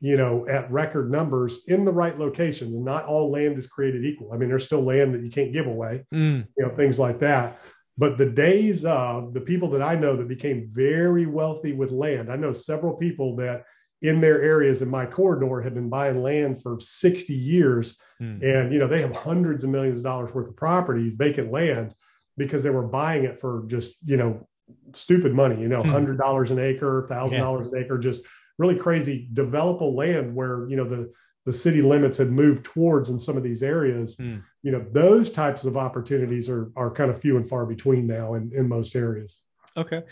you 0.00 0.16
know, 0.16 0.46
at 0.46 0.70
record 0.70 1.10
numbers 1.10 1.60
in 1.68 1.86
the 1.86 1.92
right 1.92 2.18
locations. 2.18 2.74
And 2.74 2.84
not 2.84 3.06
all 3.06 3.30
land 3.30 3.56
is 3.56 3.66
created 3.66 4.04
equal. 4.04 4.32
I 4.32 4.36
mean, 4.36 4.50
there's 4.50 4.66
still 4.66 4.84
land 4.84 5.14
that 5.14 5.24
you 5.24 5.30
can't 5.30 5.54
give 5.54 5.66
away, 5.66 6.04
mm. 6.12 6.46
you 6.56 6.64
know, 6.64 6.74
things 6.74 6.98
like 6.98 7.18
that. 7.20 7.58
But 7.98 8.18
the 8.18 8.28
days 8.28 8.84
of 8.84 9.32
the 9.32 9.40
people 9.40 9.70
that 9.70 9.80
I 9.82 9.94
know 9.94 10.16
that 10.16 10.28
became 10.28 10.70
very 10.70 11.24
wealthy 11.24 11.72
with 11.72 11.92
land, 11.92 12.30
I 12.30 12.36
know 12.36 12.52
several 12.52 12.94
people 12.94 13.36
that 13.36 13.64
in 14.06 14.20
their 14.20 14.40
areas 14.40 14.82
in 14.82 14.88
my 14.88 15.04
corridor 15.04 15.60
have 15.60 15.74
been 15.74 15.88
buying 15.88 16.22
land 16.22 16.62
for 16.62 16.78
60 16.80 17.32
years 17.32 17.96
mm. 18.22 18.42
and 18.42 18.72
you 18.72 18.78
know 18.78 18.86
they 18.86 19.00
have 19.00 19.14
hundreds 19.14 19.64
of 19.64 19.70
millions 19.70 19.98
of 19.98 20.04
dollars 20.04 20.32
worth 20.32 20.48
of 20.48 20.56
properties 20.56 21.14
vacant 21.14 21.50
land 21.50 21.92
because 22.36 22.62
they 22.62 22.70
were 22.70 22.86
buying 22.86 23.24
it 23.24 23.40
for 23.40 23.64
just 23.66 23.96
you 24.04 24.16
know 24.16 24.46
stupid 24.94 25.34
money 25.34 25.60
you 25.60 25.68
know 25.68 25.82
hmm. 25.82 25.88
hundred 25.88 26.18
dollars 26.18 26.50
an 26.50 26.58
acre 26.58 27.06
thousand 27.08 27.40
dollars 27.40 27.66
an 27.68 27.78
acre 27.78 27.98
just 27.98 28.22
really 28.58 28.76
crazy 28.76 29.28
developable 29.32 29.94
land 29.94 30.34
where 30.34 30.68
you 30.68 30.76
know 30.76 30.88
the 30.88 31.12
the 31.44 31.52
city 31.52 31.80
limits 31.80 32.18
had 32.18 32.30
moved 32.30 32.64
towards 32.64 33.08
in 33.08 33.18
some 33.18 33.36
of 33.36 33.42
these 33.42 33.62
areas 33.62 34.16
hmm. 34.16 34.38
you 34.62 34.72
know 34.72 34.84
those 34.92 35.30
types 35.30 35.64
of 35.64 35.76
opportunities 35.76 36.48
are 36.48 36.70
are 36.76 36.90
kind 36.90 37.10
of 37.10 37.20
few 37.20 37.36
and 37.36 37.48
far 37.48 37.66
between 37.66 38.06
now 38.06 38.34
in, 38.34 38.50
in 38.54 38.68
most 38.68 38.94
areas 38.96 39.42
Okay. 39.76 40.02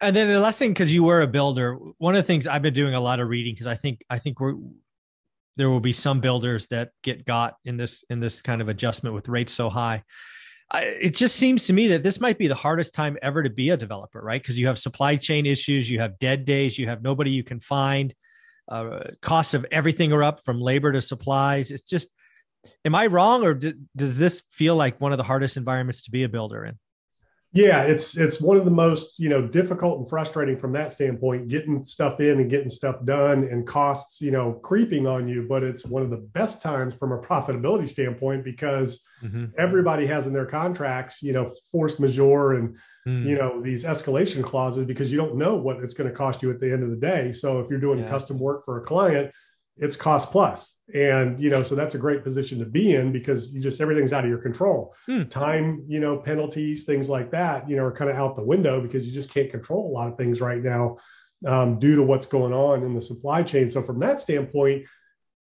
And 0.00 0.14
then 0.14 0.32
the 0.32 0.40
last 0.40 0.58
thing, 0.58 0.70
because 0.70 0.92
you 0.92 1.02
were 1.04 1.22
a 1.22 1.26
builder, 1.26 1.78
one 1.98 2.14
of 2.14 2.22
the 2.22 2.26
things 2.26 2.46
I've 2.46 2.62
been 2.62 2.74
doing 2.74 2.94
a 2.94 3.00
lot 3.00 3.20
of 3.20 3.28
reading 3.28 3.54
because 3.54 3.66
I 3.66 3.74
think 3.74 4.04
I 4.10 4.18
think 4.18 4.38
we're 4.38 4.54
there 5.56 5.70
will 5.70 5.80
be 5.80 5.92
some 5.92 6.20
builders 6.20 6.66
that 6.68 6.90
get 7.02 7.24
got 7.24 7.56
in 7.64 7.76
this 7.76 8.04
in 8.10 8.20
this 8.20 8.42
kind 8.42 8.60
of 8.60 8.68
adjustment 8.68 9.14
with 9.14 9.28
rates 9.28 9.52
so 9.52 9.70
high. 9.70 10.02
I, 10.70 10.82
it 10.82 11.14
just 11.14 11.36
seems 11.36 11.66
to 11.66 11.72
me 11.72 11.88
that 11.88 12.02
this 12.02 12.20
might 12.20 12.38
be 12.38 12.48
the 12.48 12.54
hardest 12.54 12.94
time 12.94 13.16
ever 13.22 13.42
to 13.42 13.50
be 13.50 13.70
a 13.70 13.76
developer, 13.76 14.20
right? 14.20 14.42
Because 14.42 14.58
you 14.58 14.66
have 14.66 14.78
supply 14.78 15.16
chain 15.16 15.46
issues, 15.46 15.88
you 15.88 16.00
have 16.00 16.18
dead 16.18 16.44
days, 16.44 16.78
you 16.78 16.88
have 16.88 17.02
nobody 17.02 17.30
you 17.30 17.44
can 17.44 17.60
find. 17.60 18.14
Uh, 18.66 19.00
costs 19.20 19.54
of 19.54 19.66
everything 19.70 20.12
are 20.12 20.24
up 20.24 20.42
from 20.42 20.60
labor 20.60 20.90
to 20.90 21.00
supplies. 21.00 21.70
It's 21.70 21.82
just, 21.82 22.08
am 22.84 22.94
I 22.94 23.06
wrong, 23.06 23.44
or 23.44 23.52
do, 23.52 23.74
does 23.94 24.16
this 24.16 24.42
feel 24.50 24.74
like 24.74 25.00
one 25.00 25.12
of 25.12 25.18
the 25.18 25.24
hardest 25.24 25.58
environments 25.58 26.02
to 26.02 26.10
be 26.10 26.24
a 26.24 26.30
builder 26.30 26.64
in? 26.64 26.78
Yeah 27.54 27.82
it's 27.82 28.16
it's 28.16 28.40
one 28.40 28.56
of 28.56 28.64
the 28.64 28.70
most 28.70 29.18
you 29.18 29.28
know 29.28 29.46
difficult 29.46 30.00
and 30.00 30.08
frustrating 30.08 30.58
from 30.58 30.72
that 30.72 30.92
standpoint 30.92 31.48
getting 31.48 31.84
stuff 31.84 32.20
in 32.20 32.40
and 32.40 32.50
getting 32.50 32.68
stuff 32.68 32.96
done 33.04 33.44
and 33.44 33.66
costs 33.66 34.20
you 34.20 34.32
know 34.32 34.52
creeping 34.54 35.06
on 35.06 35.28
you 35.28 35.46
but 35.48 35.62
it's 35.62 35.86
one 35.86 36.02
of 36.02 36.10
the 36.10 36.16
best 36.16 36.60
times 36.60 36.94
from 36.96 37.12
a 37.12 37.18
profitability 37.18 37.88
standpoint 37.88 38.44
because 38.44 39.02
mm-hmm. 39.22 39.46
everybody 39.56 40.04
has 40.04 40.26
in 40.26 40.32
their 40.32 40.46
contracts 40.46 41.22
you 41.22 41.32
know 41.32 41.50
force 41.70 42.00
majeure 42.00 42.54
and 42.54 42.76
mm. 43.06 43.24
you 43.24 43.36
know 43.36 43.62
these 43.62 43.84
escalation 43.84 44.42
clauses 44.42 44.84
because 44.84 45.12
you 45.12 45.16
don't 45.16 45.36
know 45.36 45.54
what 45.54 45.76
it's 45.78 45.94
going 45.94 46.10
to 46.10 46.16
cost 46.16 46.42
you 46.42 46.50
at 46.50 46.58
the 46.58 46.70
end 46.70 46.82
of 46.82 46.90
the 46.90 46.96
day 46.96 47.32
so 47.32 47.60
if 47.60 47.70
you're 47.70 47.80
doing 47.80 48.00
yeah. 48.00 48.08
custom 48.08 48.36
work 48.36 48.64
for 48.64 48.80
a 48.80 48.84
client 48.84 49.32
it's 49.76 49.96
cost 49.96 50.30
plus 50.30 50.74
and 50.92 51.40
you 51.40 51.50
know 51.50 51.62
so 51.62 51.74
that's 51.74 51.94
a 51.94 51.98
great 51.98 52.22
position 52.22 52.58
to 52.58 52.66
be 52.66 52.94
in 52.94 53.10
because 53.10 53.52
you 53.52 53.60
just 53.60 53.80
everything's 53.80 54.12
out 54.12 54.22
of 54.22 54.30
your 54.30 54.38
control 54.38 54.94
hmm. 55.06 55.22
time 55.24 55.82
you 55.88 55.98
know 55.98 56.16
penalties 56.16 56.84
things 56.84 57.08
like 57.08 57.30
that 57.30 57.68
you 57.68 57.74
know 57.74 57.84
are 57.84 57.92
kind 57.92 58.10
of 58.10 58.16
out 58.16 58.36
the 58.36 58.42
window 58.42 58.80
because 58.80 59.06
you 59.06 59.12
just 59.12 59.30
can't 59.30 59.50
control 59.50 59.90
a 59.90 59.92
lot 59.92 60.08
of 60.08 60.16
things 60.16 60.40
right 60.40 60.62
now 60.62 60.96
um, 61.46 61.78
due 61.78 61.96
to 61.96 62.02
what's 62.02 62.26
going 62.26 62.52
on 62.52 62.84
in 62.84 62.94
the 62.94 63.02
supply 63.02 63.42
chain 63.42 63.68
so 63.68 63.82
from 63.82 63.98
that 63.98 64.20
standpoint 64.20 64.84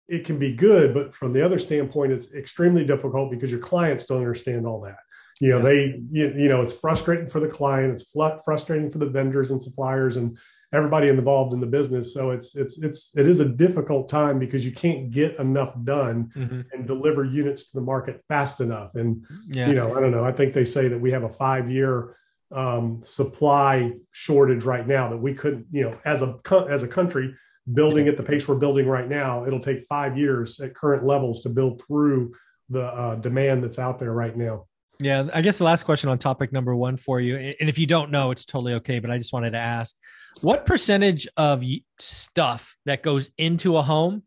it 0.07 0.25
can 0.25 0.37
be 0.37 0.53
good 0.53 0.93
but 0.93 1.13
from 1.13 1.33
the 1.33 1.43
other 1.43 1.59
standpoint 1.59 2.11
it's 2.11 2.31
extremely 2.33 2.85
difficult 2.85 3.31
because 3.31 3.51
your 3.51 3.59
clients 3.59 4.05
don't 4.05 4.19
understand 4.19 4.65
all 4.65 4.79
that 4.81 4.97
you 5.41 5.49
know 5.49 5.57
yeah. 5.57 5.63
they 5.63 6.01
you, 6.09 6.33
you 6.37 6.49
know 6.49 6.61
it's 6.61 6.73
frustrating 6.73 7.27
for 7.27 7.39
the 7.39 7.47
client 7.47 7.91
it's 7.91 8.13
frustrating 8.45 8.89
for 8.89 8.99
the 8.99 9.09
vendors 9.09 9.51
and 9.51 9.61
suppliers 9.61 10.15
and 10.17 10.37
everybody 10.73 11.09
involved 11.09 11.53
in 11.53 11.59
the 11.59 11.67
business. 11.67 12.13
So 12.13 12.31
it's 12.31 12.55
it's 12.55 12.77
it's 12.77 13.11
it 13.15 13.27
is 13.27 13.39
a 13.39 13.45
difficult 13.45 14.09
time 14.09 14.39
because 14.39 14.65
you 14.65 14.71
can't 14.71 15.11
get 15.11 15.37
enough 15.37 15.73
done 15.83 16.31
mm-hmm. 16.35 16.61
and 16.71 16.87
deliver 16.87 17.23
units 17.23 17.69
to 17.69 17.71
the 17.75 17.81
market 17.81 18.23
fast 18.27 18.61
enough. 18.61 18.95
And 18.95 19.25
yeah. 19.47 19.67
you 19.67 19.75
know, 19.75 19.83
I 19.95 19.99
don't 19.99 20.11
know. 20.11 20.23
I 20.23 20.31
think 20.31 20.53
they 20.53 20.65
say 20.65 20.87
that 20.87 20.99
we 20.99 21.11
have 21.11 21.23
a 21.23 21.29
five 21.29 21.69
year 21.69 22.15
um, 22.51 23.01
supply 23.01 23.93
shortage 24.11 24.63
right 24.63 24.87
now 24.87 25.09
that 25.09 25.17
we 25.17 25.33
couldn't, 25.33 25.67
you 25.71 25.83
know, 25.83 25.97
as 26.05 26.21
a 26.21 26.39
as 26.69 26.83
a 26.83 26.87
country 26.87 27.35
building 27.73 28.07
at 28.07 28.17
the 28.17 28.23
pace 28.23 28.47
we're 28.47 28.55
building 28.55 28.87
right 28.87 29.07
now, 29.07 29.45
it'll 29.45 29.59
take 29.59 29.83
five 29.83 30.17
years 30.17 30.59
at 30.59 30.73
current 30.73 31.05
levels 31.05 31.41
to 31.41 31.49
build 31.49 31.81
through 31.85 32.33
the 32.69 32.83
uh, 32.83 33.15
demand 33.15 33.63
that's 33.63 33.79
out 33.79 33.99
there 33.99 34.13
right 34.13 34.35
now. 34.35 34.65
Yeah, 35.01 35.27
I 35.33 35.41
guess 35.41 35.57
the 35.57 35.63
last 35.63 35.83
question 35.83 36.09
on 36.09 36.17
topic 36.17 36.53
number 36.53 36.75
one 36.75 36.95
for 36.95 37.19
you, 37.19 37.35
and 37.37 37.67
if 37.69 37.77
you 37.77 37.87
don't 37.87 38.11
know, 38.11 38.31
it's 38.31 38.45
totally 38.45 38.73
okay, 38.75 38.99
but 38.99 39.09
I 39.09 39.17
just 39.17 39.33
wanted 39.33 39.51
to 39.51 39.57
ask 39.57 39.95
what 40.41 40.65
percentage 40.65 41.27
of 41.35 41.63
stuff 41.99 42.75
that 42.85 43.03
goes 43.03 43.31
into 43.37 43.77
a 43.77 43.81
home, 43.81 44.23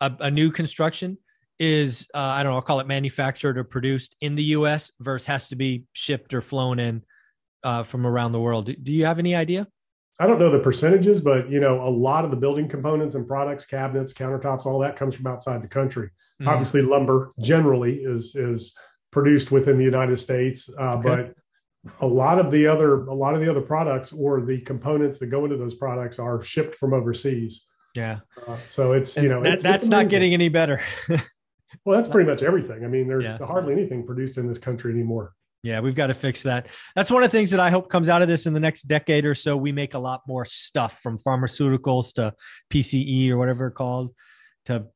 a, 0.00 0.12
a 0.20 0.30
new 0.30 0.50
construction, 0.50 1.18
is, 1.58 2.06
uh, 2.14 2.18
I 2.18 2.42
don't 2.42 2.52
know, 2.52 2.56
I'll 2.56 2.62
call 2.62 2.80
it 2.80 2.86
manufactured 2.86 3.58
or 3.58 3.64
produced 3.64 4.16
in 4.20 4.34
the 4.34 4.44
US 4.44 4.92
versus 5.00 5.26
has 5.26 5.48
to 5.48 5.56
be 5.56 5.84
shipped 5.92 6.34
or 6.34 6.40
flown 6.40 6.78
in 6.78 7.02
uh, 7.62 7.82
from 7.82 8.06
around 8.06 8.32
the 8.32 8.40
world? 8.40 8.66
Do, 8.66 8.76
do 8.76 8.92
you 8.92 9.06
have 9.06 9.18
any 9.18 9.34
idea? 9.34 9.66
I 10.20 10.28
don't 10.28 10.38
know 10.38 10.50
the 10.50 10.60
percentages, 10.60 11.20
but 11.20 11.50
you 11.50 11.58
know, 11.58 11.82
a 11.82 11.90
lot 11.90 12.24
of 12.24 12.30
the 12.30 12.36
building 12.36 12.68
components 12.68 13.16
and 13.16 13.26
products, 13.26 13.64
cabinets, 13.64 14.12
countertops, 14.12 14.64
all 14.64 14.78
that 14.80 14.96
comes 14.96 15.16
from 15.16 15.26
outside 15.26 15.62
the 15.62 15.68
country. 15.68 16.08
Mm-hmm. 16.40 16.48
Obviously, 16.48 16.82
lumber 16.82 17.32
generally 17.40 17.96
is 17.96 18.36
is 18.36 18.76
produced 19.14 19.50
within 19.52 19.78
the 19.78 19.84
United 19.84 20.16
States, 20.16 20.68
uh, 20.78 20.96
okay. 20.96 21.02
but 21.08 21.34
a 22.00 22.06
lot 22.06 22.38
of 22.38 22.50
the 22.50 22.66
other 22.66 23.04
a 23.06 23.14
lot 23.14 23.34
of 23.34 23.40
the 23.40 23.48
other 23.48 23.60
products 23.60 24.12
or 24.12 24.40
the 24.40 24.60
components 24.62 25.18
that 25.18 25.26
go 25.26 25.44
into 25.44 25.56
those 25.56 25.74
products 25.74 26.18
are 26.18 26.42
shipped 26.42 26.74
from 26.74 26.92
overseas. 26.92 27.64
Yeah. 27.96 28.20
Uh, 28.46 28.56
so 28.68 28.92
it's 28.92 29.16
you 29.16 29.28
know 29.28 29.42
that, 29.42 29.54
it's, 29.54 29.62
that's 29.62 29.84
it's 29.84 29.90
not 29.90 30.08
getting 30.08 30.34
any 30.34 30.48
better. 30.48 30.82
well, 31.08 31.96
that's 31.96 32.08
pretty 32.08 32.28
much 32.28 32.42
everything. 32.42 32.84
I 32.84 32.88
mean, 32.88 33.06
there's 33.06 33.24
yeah. 33.24 33.38
hardly 33.38 33.72
anything 33.72 34.04
produced 34.04 34.36
in 34.36 34.48
this 34.48 34.58
country 34.58 34.92
anymore. 34.92 35.32
Yeah, 35.62 35.80
we've 35.80 35.94
got 35.94 36.08
to 36.08 36.14
fix 36.14 36.42
that. 36.42 36.66
That's 36.94 37.10
one 37.10 37.22
of 37.22 37.30
the 37.30 37.38
things 37.38 37.52
that 37.52 37.60
I 37.60 37.70
hope 37.70 37.88
comes 37.88 38.10
out 38.10 38.20
of 38.20 38.28
this 38.28 38.44
in 38.44 38.52
the 38.52 38.60
next 38.60 38.82
decade 38.82 39.24
or 39.24 39.34
so. 39.34 39.56
We 39.56 39.72
make 39.72 39.94
a 39.94 39.98
lot 39.98 40.20
more 40.26 40.44
stuff 40.44 41.00
from 41.02 41.18
pharmaceuticals 41.18 42.12
to 42.14 42.34
PCE 42.70 43.30
or 43.30 43.38
whatever 43.38 43.68
it's 43.68 43.76
called 43.76 44.12
to 44.66 44.86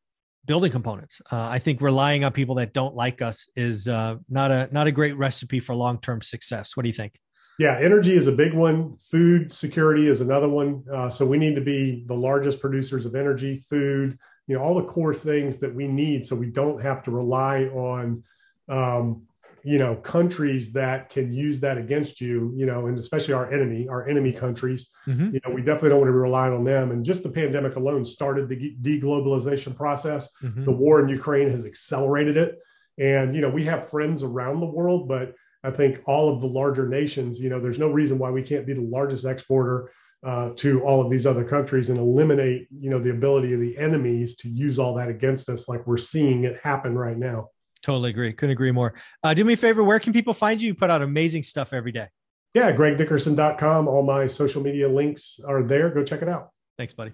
building 0.48 0.72
components. 0.72 1.22
Uh, 1.30 1.42
I 1.42 1.60
think 1.60 1.80
relying 1.80 2.24
on 2.24 2.32
people 2.32 2.56
that 2.56 2.72
don't 2.72 2.96
like 2.96 3.22
us 3.22 3.48
is 3.54 3.86
uh, 3.86 4.16
not 4.28 4.50
a 4.50 4.68
not 4.72 4.88
a 4.88 4.92
great 4.92 5.16
recipe 5.16 5.60
for 5.60 5.76
long 5.76 6.00
term 6.00 6.20
success. 6.22 6.76
What 6.76 6.82
do 6.82 6.88
you 6.88 6.94
think? 6.94 7.20
Yeah, 7.60 7.78
energy 7.78 8.14
is 8.14 8.26
a 8.26 8.32
big 8.32 8.54
one. 8.54 8.96
Food 8.98 9.52
security 9.52 10.08
is 10.08 10.20
another 10.20 10.48
one. 10.48 10.84
Uh, 10.92 11.10
so 11.10 11.26
we 11.26 11.38
need 11.38 11.54
to 11.54 11.60
be 11.60 12.04
the 12.06 12.14
largest 12.14 12.60
producers 12.60 13.04
of 13.04 13.14
energy, 13.14 13.58
food, 13.68 14.18
you 14.46 14.56
know, 14.56 14.62
all 14.62 14.74
the 14.74 14.84
core 14.84 15.14
things 15.14 15.58
that 15.58 15.74
we 15.74 15.86
need, 15.86 16.24
so 16.24 16.34
we 16.34 16.46
don't 16.46 16.80
have 16.80 17.02
to 17.04 17.10
rely 17.10 17.64
on 17.64 18.22
um, 18.68 19.22
you 19.64 19.78
know 19.78 19.96
countries 19.96 20.72
that 20.72 21.10
can 21.10 21.32
use 21.32 21.60
that 21.60 21.78
against 21.78 22.20
you 22.20 22.52
you 22.56 22.66
know 22.66 22.86
and 22.86 22.98
especially 22.98 23.34
our 23.34 23.52
enemy 23.52 23.88
our 23.88 24.08
enemy 24.08 24.32
countries 24.32 24.90
mm-hmm. 25.06 25.30
you 25.32 25.40
know 25.44 25.52
we 25.52 25.62
definitely 25.62 25.90
don't 25.90 25.98
want 25.98 26.08
to 26.08 26.12
be 26.12 26.18
relying 26.18 26.54
on 26.54 26.64
them 26.64 26.90
and 26.90 27.04
just 27.04 27.22
the 27.22 27.28
pandemic 27.28 27.76
alone 27.76 28.04
started 28.04 28.48
the 28.48 28.76
deglobalization 28.82 29.74
process 29.76 30.28
mm-hmm. 30.42 30.64
the 30.64 30.72
war 30.72 31.00
in 31.00 31.08
ukraine 31.08 31.50
has 31.50 31.64
accelerated 31.64 32.36
it 32.36 32.58
and 32.98 33.34
you 33.34 33.40
know 33.40 33.50
we 33.50 33.64
have 33.64 33.90
friends 33.90 34.22
around 34.22 34.60
the 34.60 34.66
world 34.66 35.08
but 35.08 35.34
i 35.64 35.70
think 35.70 36.00
all 36.06 36.28
of 36.32 36.40
the 36.40 36.46
larger 36.46 36.88
nations 36.88 37.40
you 37.40 37.48
know 37.48 37.60
there's 37.60 37.78
no 37.78 37.90
reason 37.90 38.18
why 38.18 38.30
we 38.30 38.42
can't 38.42 38.66
be 38.66 38.74
the 38.74 38.80
largest 38.80 39.24
exporter 39.24 39.90
uh, 40.24 40.50
to 40.56 40.82
all 40.82 41.00
of 41.00 41.10
these 41.10 41.26
other 41.26 41.44
countries 41.44 41.90
and 41.90 41.98
eliminate 41.98 42.66
you 42.76 42.90
know 42.90 42.98
the 42.98 43.10
ability 43.10 43.54
of 43.54 43.60
the 43.60 43.76
enemies 43.78 44.34
to 44.36 44.48
use 44.48 44.78
all 44.78 44.94
that 44.94 45.08
against 45.08 45.48
us 45.48 45.68
like 45.68 45.86
we're 45.86 45.96
seeing 45.96 46.44
it 46.44 46.58
happen 46.62 46.96
right 46.96 47.16
now 47.16 47.48
Totally 47.82 48.10
agree. 48.10 48.32
Couldn't 48.32 48.52
agree 48.52 48.72
more. 48.72 48.94
Uh, 49.22 49.34
do 49.34 49.44
me 49.44 49.54
a 49.54 49.56
favor. 49.56 49.84
Where 49.84 50.00
can 50.00 50.12
people 50.12 50.34
find 50.34 50.60
you? 50.60 50.68
You 50.68 50.74
put 50.74 50.90
out 50.90 51.02
amazing 51.02 51.44
stuff 51.44 51.72
every 51.72 51.92
day. 51.92 52.08
Yeah, 52.54 52.72
gregdickerson.com. 52.72 53.88
All 53.88 54.02
my 54.02 54.26
social 54.26 54.62
media 54.62 54.88
links 54.88 55.38
are 55.46 55.62
there. 55.62 55.90
Go 55.90 56.02
check 56.02 56.22
it 56.22 56.28
out. 56.28 56.50
Thanks, 56.76 56.94
buddy. 56.94 57.12